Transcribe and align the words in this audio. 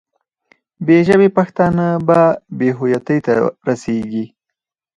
بې 0.85 0.97
ژبې 1.07 1.29
پښتانه 1.37 1.85
به 2.07 2.21
بې 2.57 2.69
هویتۍ 2.77 3.19
ته 3.25 3.33
رسېږي. 3.67 4.25